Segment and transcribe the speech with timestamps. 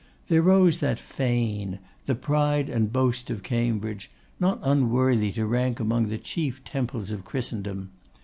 [0.29, 6.07] There rose that fane, the pride and boast of Cambridge, not unworthy to rank among
[6.07, 7.91] the chief temples of Christendom.